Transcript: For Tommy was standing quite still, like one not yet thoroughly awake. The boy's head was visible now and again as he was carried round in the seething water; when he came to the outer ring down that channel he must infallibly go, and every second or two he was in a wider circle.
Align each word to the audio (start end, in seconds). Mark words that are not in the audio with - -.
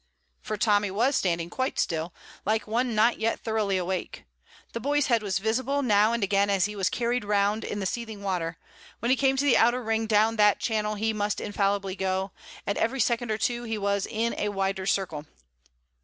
For 0.41 0.57
Tommy 0.57 0.89
was 0.89 1.15
standing 1.15 1.51
quite 1.51 1.77
still, 1.77 2.11
like 2.43 2.65
one 2.65 2.95
not 2.95 3.19
yet 3.19 3.39
thoroughly 3.39 3.77
awake. 3.77 4.23
The 4.73 4.79
boy's 4.79 5.05
head 5.05 5.21
was 5.21 5.37
visible 5.37 5.83
now 5.83 6.11
and 6.11 6.23
again 6.23 6.49
as 6.49 6.65
he 6.65 6.75
was 6.75 6.89
carried 6.89 7.23
round 7.23 7.63
in 7.63 7.79
the 7.79 7.85
seething 7.85 8.23
water; 8.23 8.57
when 8.97 9.11
he 9.11 9.15
came 9.15 9.37
to 9.37 9.45
the 9.45 9.57
outer 9.57 9.83
ring 9.83 10.07
down 10.07 10.37
that 10.37 10.57
channel 10.59 10.95
he 10.95 11.13
must 11.13 11.39
infallibly 11.39 11.95
go, 11.95 12.31
and 12.65 12.79
every 12.79 12.99
second 12.99 13.29
or 13.29 13.37
two 13.37 13.61
he 13.61 13.77
was 13.77 14.07
in 14.09 14.33
a 14.39 14.49
wider 14.49 14.87
circle. 14.87 15.27